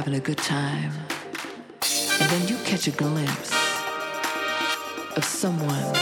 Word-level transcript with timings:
Having 0.00 0.14
a 0.14 0.20
good 0.20 0.38
time, 0.38 0.90
and 2.20 2.30
then 2.30 2.48
you 2.48 2.56
catch 2.64 2.86
a 2.86 2.90
glimpse 2.90 3.52
of 5.14 5.22
someone 5.22 5.94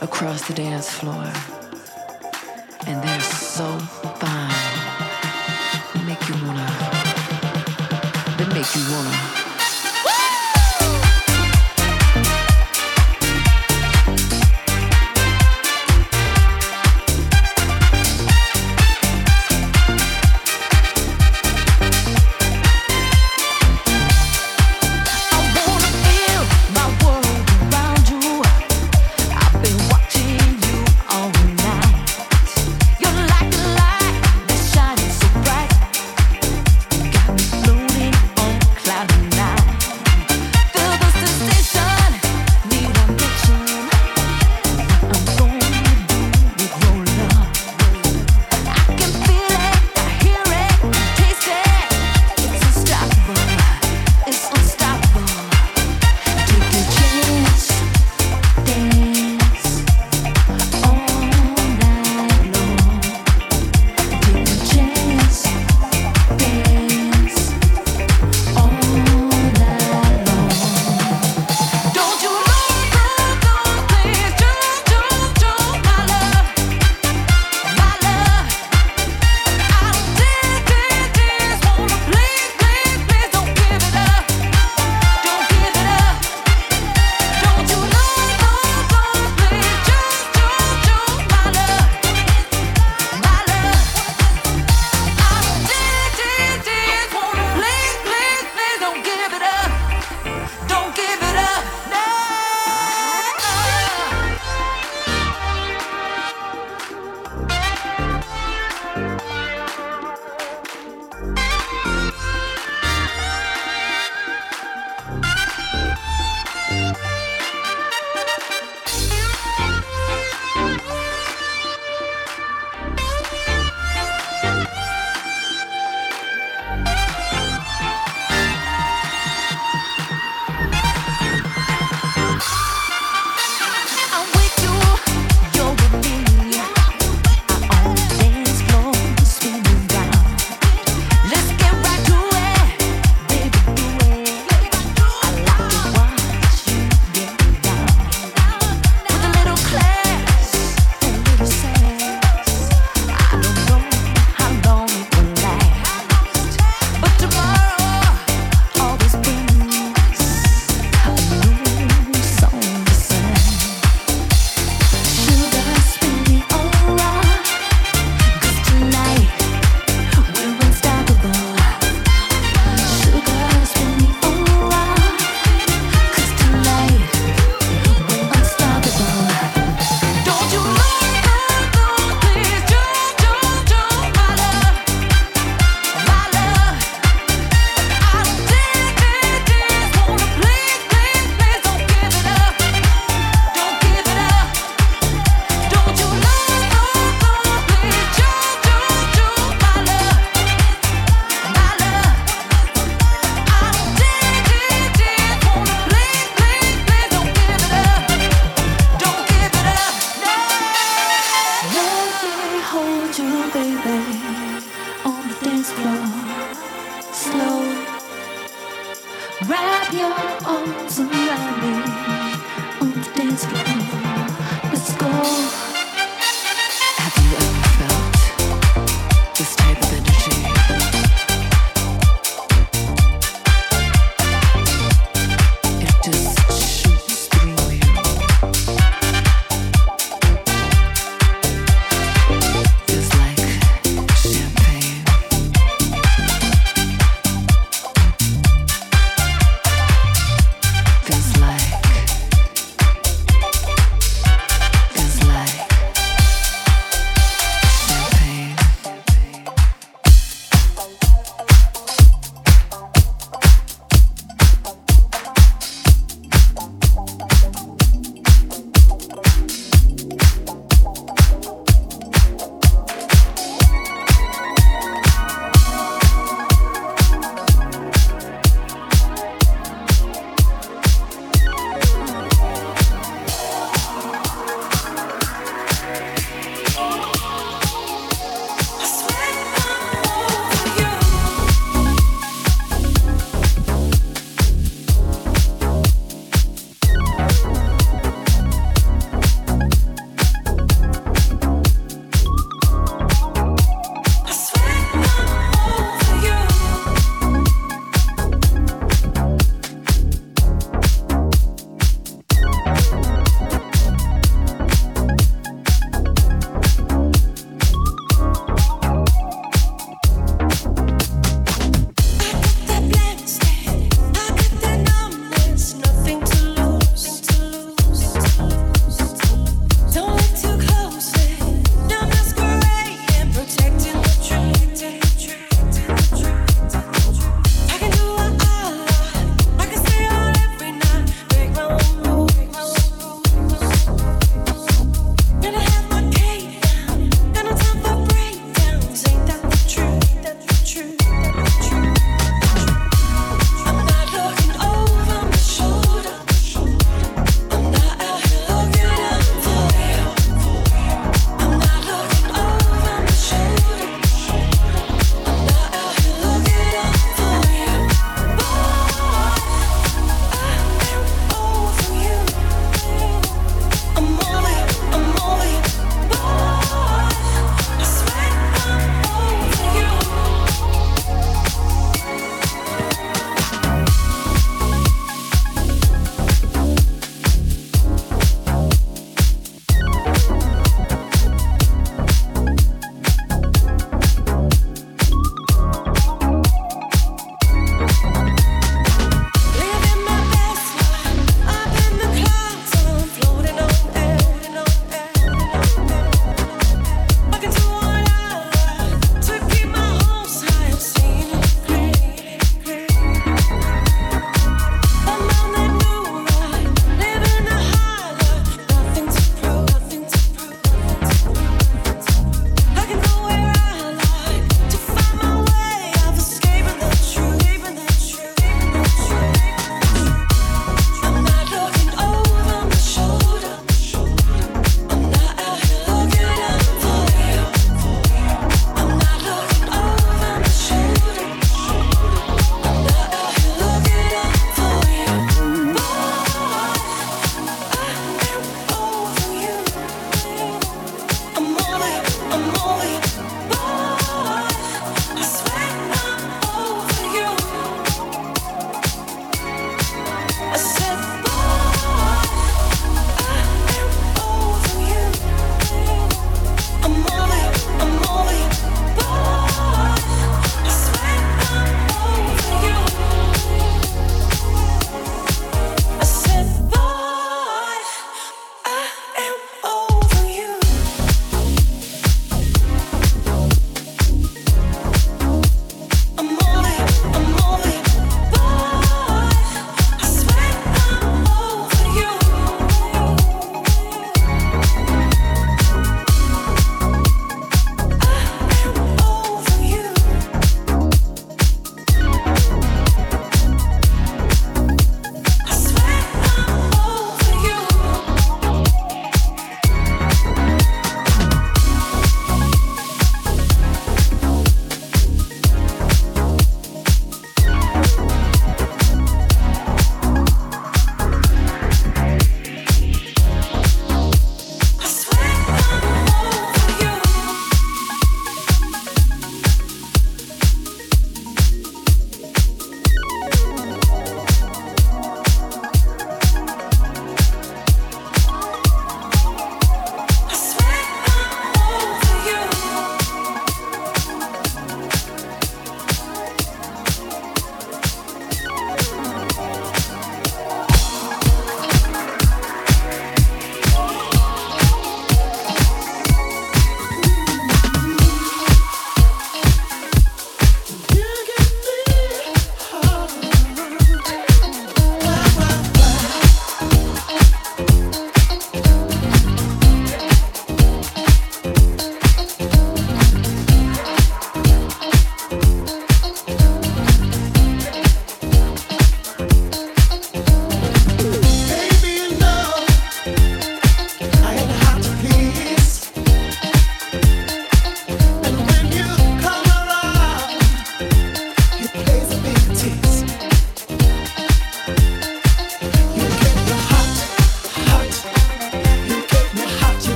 across 0.00 0.46
the 0.46 0.54
dance 0.54 0.88
floor, 0.88 1.32
and 2.86 3.02
they're 3.02 3.20
so 3.20 3.66
fine. 4.20 4.52
They 5.92 6.04
make 6.06 6.28
you 6.28 6.36
wanna. 6.46 6.70
They 8.38 8.46
make 8.54 8.76
you 8.76 8.82
wanna. 8.92 9.25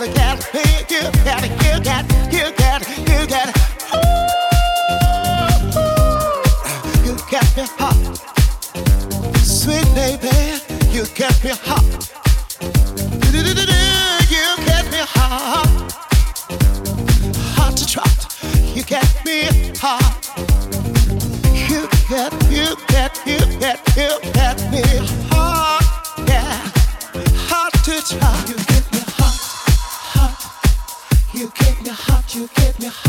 little 0.00 0.14
cat. 0.14 0.42
Hey, 0.52 0.84
cat, 0.88 1.12
cat, 1.24 1.42
cat, 2.30 3.28
cat. 3.28 3.50
Ooh, 3.94 4.00
you 7.04 7.12
got 7.30 7.56
me 7.56 7.64
hot, 7.78 7.96
sweet 9.36 9.88
baby. 9.94 10.60
You 10.92 11.04
got 11.16 11.42
me 11.42 11.50
hot. 11.64 11.84
You 13.32 13.42
got 14.66 14.84
me 14.92 15.00
hot, 15.14 15.66
hot 17.56 17.76
to 17.76 17.84
trot. 17.86 18.20
You 18.74 18.82
got 18.84 19.24
me 19.24 19.36
hot. 19.78 20.14
You 21.70 21.88
got, 22.10 22.32
you 22.50 22.76
got, 22.88 23.26
you 23.26 23.38
got, 23.60 23.78
you 23.96 24.10
got 24.32 24.58
me 24.70 24.82
hot, 25.30 25.84
yeah, 26.28 26.70
hot 27.48 27.72
to 27.84 27.94
trot. 28.02 28.55
you 32.36 32.46
keep 32.48 32.78
me 32.80 32.88
high 32.88 33.05